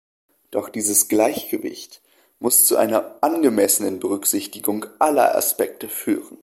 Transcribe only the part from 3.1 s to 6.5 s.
angemessenen Berücksichtigung aller Aspekte führen.